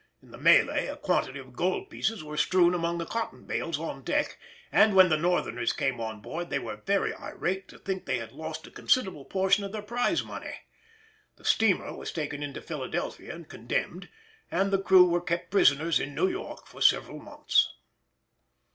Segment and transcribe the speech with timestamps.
[0.23, 4.01] In the mêlée a quantity of gold pieces were strewn among the cotton bales on
[4.03, 4.39] deck,
[4.71, 8.31] and when the Northerners came on board they were very irate to think they had
[8.31, 10.55] lost a considerable portion of their prize money.
[11.35, 14.09] The steamer was taken into Philadelphia and condemned,
[14.49, 17.71] and the crew were kept prisoners in New York for several months.